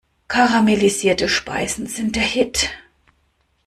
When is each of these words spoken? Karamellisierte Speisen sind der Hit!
Karamellisierte 0.29 1.29
Speisen 1.29 1.85
sind 1.85 2.15
der 2.15 2.23
Hit! 2.23 2.71